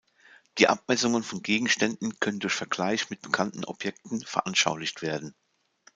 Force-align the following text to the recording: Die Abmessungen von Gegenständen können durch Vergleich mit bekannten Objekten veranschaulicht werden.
Die 0.57 0.67
Abmessungen 0.67 1.21
von 1.21 1.43
Gegenständen 1.43 2.17
können 2.19 2.39
durch 2.39 2.55
Vergleich 2.55 3.11
mit 3.11 3.21
bekannten 3.21 3.65
Objekten 3.65 4.19
veranschaulicht 4.21 5.03
werden. 5.03 5.35